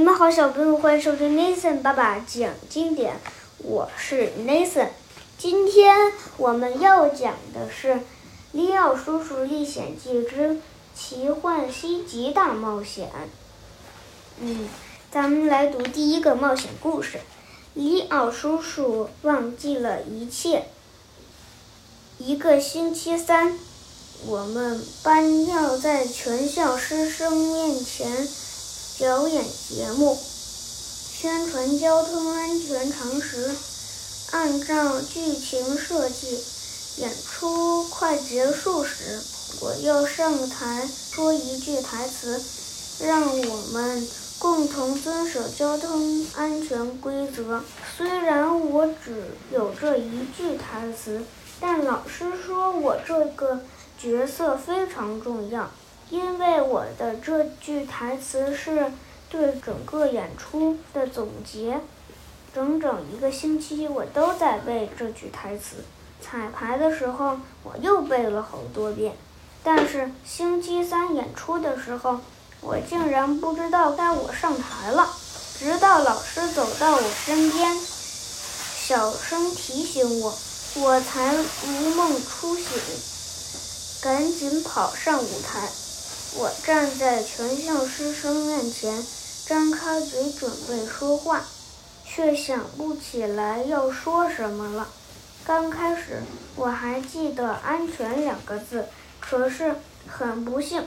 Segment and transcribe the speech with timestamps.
[0.00, 3.20] 你们好，小朋友，欢迎收听 Nathan 爸爸讲经典。
[3.58, 4.88] 我是 Nathan，
[5.36, 7.92] 今天我们要讲的是
[8.52, 10.58] 《里奥叔叔历险记之
[10.96, 13.08] 奇幻西极大冒险》。
[14.40, 14.70] 嗯，
[15.12, 17.20] 咱们来读第一个冒险故事：
[17.74, 20.68] 里奥叔叔忘记了一切。
[22.16, 23.58] 一个星期三，
[24.24, 28.26] 我们班要在全校师生面前。
[29.00, 33.50] 表演节目，宣传交通安全常识。
[34.32, 36.38] 按照剧情设计，
[36.98, 39.18] 演出快结束时，
[39.62, 42.42] 我要上台说一句台词，
[43.00, 44.06] 让我们
[44.38, 47.62] 共同遵守交通安全规则。
[47.96, 51.22] 虽然我只有这一句台词，
[51.58, 53.60] 但老师说我这个
[53.98, 55.70] 角色非常重要。
[56.10, 58.92] 因为我的这句台词是
[59.30, 61.80] 对整个演出的总结，
[62.52, 65.76] 整整一个星期我都在背这句台词。
[66.20, 69.14] 彩排的时候我又背了好多遍，
[69.62, 72.18] 但是星期三演出的时候，
[72.60, 75.08] 我竟然不知道该我上台了。
[75.58, 80.34] 直到老师走到我身边，小声提醒我，
[80.76, 82.64] 我才如梦初醒，
[84.02, 85.68] 赶紧跑上舞台。
[86.36, 89.04] 我站在全校师生面前，
[89.46, 91.44] 张开嘴准备说话，
[92.04, 94.88] 却想不起来要说什么了。
[95.44, 96.22] 刚开始
[96.54, 98.84] 我还记得“安全”两个字，
[99.18, 99.74] 可是
[100.06, 100.84] 很不幸，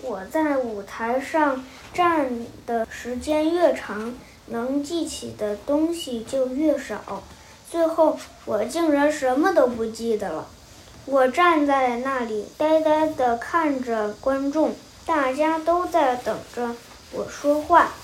[0.00, 2.30] 我在舞台上站
[2.66, 4.14] 的时间越长，
[4.46, 7.22] 能记起的东西就越少，
[7.70, 10.48] 最后我竟然什么都不记得了。
[11.10, 14.74] 我站在那里，呆呆地看着观众，
[15.06, 16.74] 大家都在等着
[17.12, 17.94] 我说话，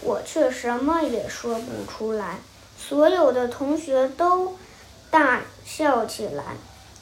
[0.00, 2.38] 我却什么也说不出来。
[2.78, 4.54] 所有的同学都
[5.10, 6.56] 大笑起来，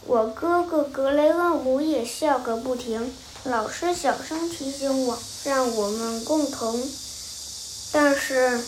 [0.06, 3.12] 我哥哥格雷厄姆也笑个不停。
[3.44, 6.82] 老师小声提醒我，让我们共同，
[7.92, 8.58] 但是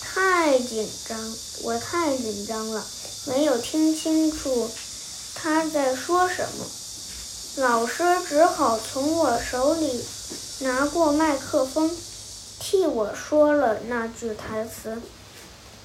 [0.00, 1.18] 太紧张，
[1.64, 2.82] 我太紧张了，
[3.26, 4.70] 没有听清楚。
[5.44, 6.64] 他在说什么？
[7.62, 10.02] 老师只好从我手里
[10.60, 11.94] 拿过麦克风，
[12.58, 15.02] 替我说了那句台词。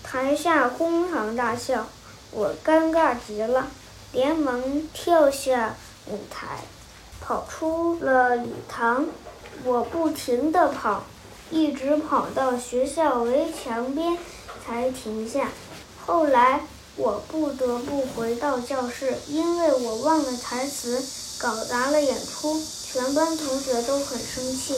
[0.01, 1.87] 台下哄堂大笑，
[2.31, 3.67] 我尴尬极了，
[4.13, 5.75] 连忙跳下
[6.07, 6.63] 舞台，
[7.19, 9.07] 跑出了礼堂。
[9.65, 11.03] 我不停地跑，
[11.51, 14.17] 一直跑到学校围墙边
[14.65, 15.49] 才停下。
[16.05, 16.61] 后来。
[16.99, 21.01] 我不得不回到教室，因为我忘了台词，
[21.37, 22.61] 搞砸了演出。
[22.91, 24.75] 全班同学都很生气，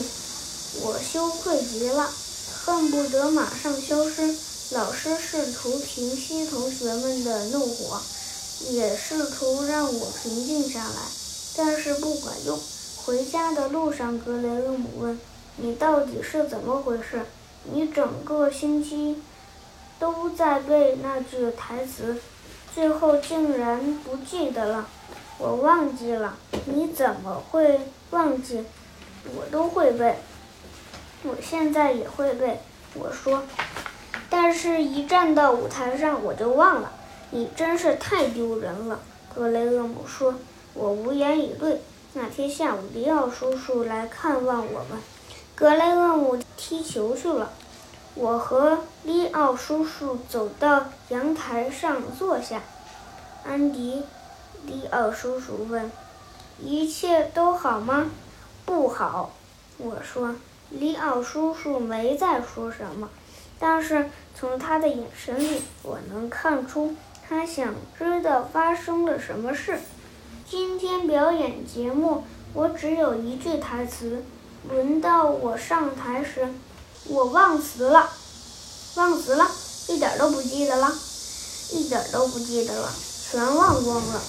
[0.82, 2.08] 我羞愧极了，
[2.64, 4.36] 恨不得马上消失。
[4.70, 8.00] 老师试图平息同学们的怒火，
[8.70, 11.02] 也试图让我平静下来，
[11.56, 12.56] 但是不管用。
[13.04, 15.18] 回家的路上，格雷厄姆问
[15.58, 17.26] ：“你到底是怎么回事？
[17.72, 19.16] 你整个星期……”
[20.02, 22.18] 都在背那句台词，
[22.74, 24.88] 最后竟然不记得了。
[25.38, 27.78] 我忘记了，你怎么会
[28.10, 28.64] 忘记？
[29.36, 30.16] 我都会背，
[31.22, 32.58] 我现在也会背。
[32.94, 33.44] 我说，
[34.28, 36.90] 但是一站到舞台上我就忘了。
[37.30, 38.98] 你真是太丢人了，
[39.32, 40.34] 格雷厄姆说。
[40.74, 41.80] 我无言以对。
[42.14, 44.98] 那天下午，迪奥叔叔来看望我们，
[45.54, 47.52] 格雷厄姆踢球去了。
[48.14, 52.60] 我和利奥叔叔走到阳台上坐下。
[53.44, 54.02] 安迪，
[54.66, 55.90] 利奥叔叔问
[56.62, 58.10] ：“一切都好吗
[58.64, 59.32] ？”“不好。”
[59.78, 60.34] 我说。
[60.70, 63.10] 利奥叔叔没再说什么，
[63.58, 66.96] 但是从他的眼神里，我能看出
[67.28, 69.78] 他想知道发生了什么事。
[70.48, 72.24] 今天表演节目，
[72.54, 74.24] 我只有一句台词。
[74.70, 76.48] 轮到我上台时。
[77.08, 78.10] 我忘词了，
[78.94, 79.50] 忘词了，
[79.88, 80.92] 一点都不记得了，
[81.72, 82.92] 一点都不记得了，
[83.30, 84.20] 全忘光了。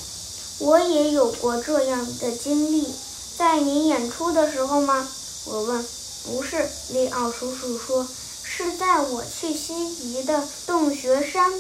[0.60, 2.94] 我也有过这样的经历，
[3.38, 5.08] 在你演出的时候吗？
[5.46, 5.86] 我问。
[6.26, 8.08] 不是，利奥叔叔说，
[8.44, 11.52] 是在我去西极的洞穴山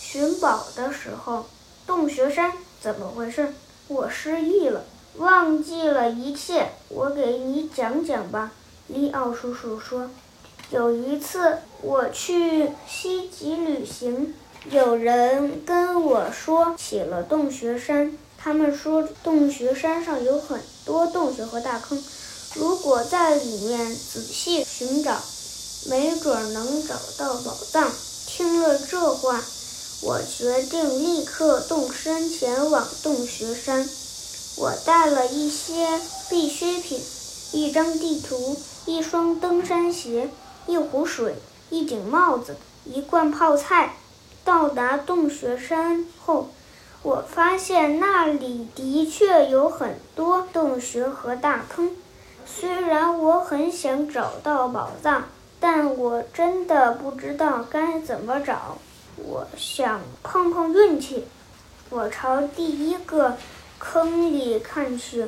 [0.00, 1.46] 寻宝的时候。
[1.86, 2.52] 洞穴山
[2.82, 3.54] 怎么回事？
[3.86, 4.84] 我失忆了，
[5.18, 6.72] 忘记了一切。
[6.88, 8.50] 我给你讲讲吧，
[8.88, 10.10] 利奥叔叔说。
[10.70, 14.32] 有一次我去西极旅行，
[14.70, 18.16] 有人跟我说起了洞穴山。
[18.38, 22.00] 他们说洞穴山上有很多洞穴和大坑，
[22.54, 25.20] 如果在里面仔细寻找，
[25.88, 27.90] 没准能找到宝藏。
[28.28, 29.42] 听了这话，
[30.02, 33.90] 我决定立刻动身前往洞穴山。
[34.56, 37.00] 我带了一些必需品：
[37.50, 38.56] 一张地图、
[38.86, 40.30] 一双登山鞋、
[40.70, 41.34] 一壶水、
[41.70, 43.94] 一顶帽子、一罐泡菜。
[44.42, 46.48] 到达洞穴山后，
[47.02, 51.90] 我发现那里的确有很多洞穴和大坑。
[52.46, 55.24] 虽然我很想找到宝藏，
[55.60, 58.78] 但我真的不知道该怎么找。
[59.16, 61.26] 我想碰碰运气。
[61.90, 63.36] 我朝第一个
[63.78, 65.26] 坑里看去，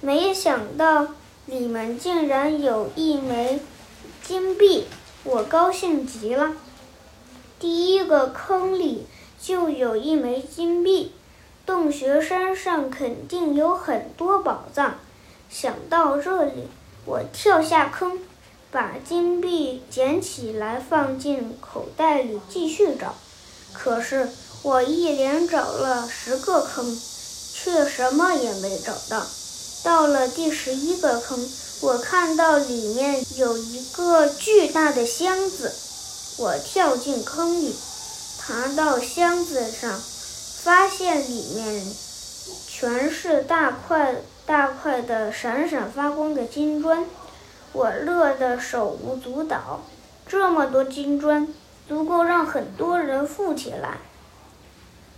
[0.00, 1.08] 没想到
[1.46, 3.60] 里面竟然有一枚
[4.26, 4.86] 金币，
[5.24, 6.52] 我高兴极了。
[7.58, 9.06] 第一个坑里
[9.40, 11.12] 就有一枚金币，
[11.64, 14.96] 洞穴山上肯定有很多宝藏。
[15.48, 16.68] 想到这里，
[17.04, 18.18] 我跳下坑，
[18.70, 23.14] 把金币捡起来放进口袋里，继续找。
[23.72, 24.28] 可是
[24.62, 26.98] 我一连找了十个坑，
[27.54, 29.26] 却什么也没找到。
[29.84, 31.38] 到了第十一个坑，
[31.82, 35.72] 我看到里面有一个巨大的箱子。
[36.38, 37.74] 我跳进坑里，
[38.38, 40.00] 爬到箱子上，
[40.62, 41.84] 发现里面
[42.68, 44.14] 全是大块
[44.46, 47.04] 大块的、闪闪发光的金砖。
[47.72, 49.80] 我乐得手舞足蹈。
[50.28, 51.48] 这么多金砖，
[51.88, 53.98] 足够让很多人富起来。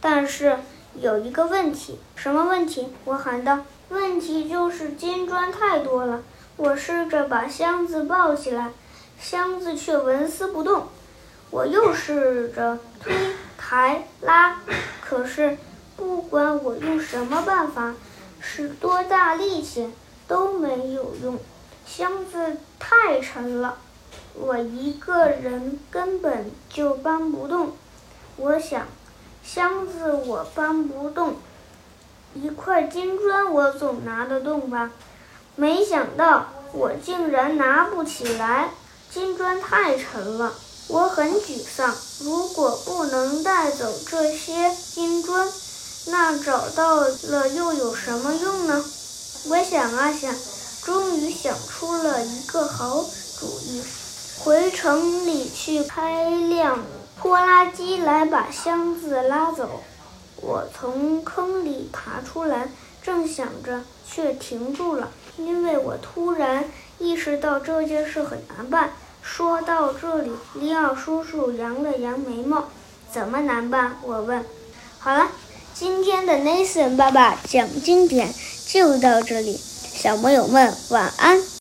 [0.00, 0.58] 但是
[0.98, 2.88] 有一个问题，什么问题？
[3.04, 3.60] 我喊道
[3.90, 6.22] ：“问题就是金砖太多了。”
[6.56, 8.70] 我试着把箱子抱起来，
[9.20, 10.86] 箱子却纹丝不动。
[11.50, 13.12] 我又试着推、
[13.58, 14.60] 抬、拉，
[15.00, 15.58] 可是
[15.96, 17.94] 不管我用什么办法，
[18.40, 19.92] 使多大力气
[20.28, 21.38] 都没有用。
[21.86, 23.78] 箱子太沉了，
[24.34, 27.72] 我一个人根本就搬不动。
[28.36, 28.86] 我想，
[29.42, 31.34] 箱子我搬不动，
[32.34, 34.90] 一块金砖我总拿得动吧？
[35.56, 38.70] 没想到我竟然拿不起来，
[39.12, 40.52] 金砖太沉了。
[40.88, 41.94] 我很沮丧。
[42.20, 45.48] 如果不能带走这些金砖，
[46.08, 48.84] 那找到了又有什么用呢？
[49.48, 50.34] 我想啊想，
[50.82, 53.04] 终于想出了一个好
[53.38, 53.82] 主意：
[54.40, 56.80] 回城里去开辆
[57.20, 59.82] 拖拉机来把箱子拉走。
[60.42, 62.68] 我从坑里爬出来，
[63.02, 66.64] 正想着，却停住了，因为我突然
[66.98, 68.90] 意识到这件事很难办。
[69.22, 72.68] 说到这里，里奥叔叔扬了扬眉毛
[73.10, 74.44] ：“怎么难办？”我问。
[74.98, 75.28] 好了，
[75.74, 78.32] 今天的 Nathan 爸爸讲经典
[78.66, 81.44] 就到这里，小朋友们晚安。